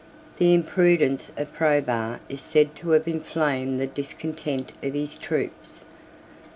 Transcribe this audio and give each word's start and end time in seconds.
The 0.37 0.55
imprudence 0.55 1.31
of 1.37 1.53
Probus 1.53 2.21
is 2.27 2.41
said 2.41 2.75
to 2.77 2.89
have 2.89 3.07
inflamed 3.07 3.79
the 3.79 3.85
discontent 3.85 4.71
of 4.81 4.95
his 4.95 5.15
troops. 5.15 5.81